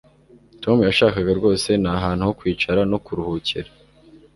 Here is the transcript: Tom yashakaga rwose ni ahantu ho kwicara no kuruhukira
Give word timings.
Tom 0.63 0.77
yashakaga 0.87 1.31
rwose 1.39 1.69
ni 1.81 1.89
ahantu 1.97 2.21
ho 2.27 2.31
kwicara 2.39 2.79
no 2.91 2.97
kuruhukira 3.05 3.69